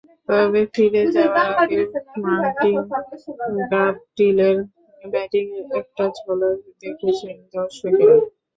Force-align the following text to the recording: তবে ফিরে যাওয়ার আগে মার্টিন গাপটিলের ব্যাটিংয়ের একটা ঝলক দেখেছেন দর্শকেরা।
তবে 0.29 0.61
ফিরে 0.73 1.01
যাওয়ার 1.15 1.49
আগে 1.55 1.81
মার্টিন 2.23 2.77
গাপটিলের 3.71 4.57
ব্যাটিংয়ের 5.03 5.65
একটা 5.79 6.05
ঝলক 6.17 6.53
দেখেছেন 6.81 7.35
দর্শকেরা। 7.53 8.15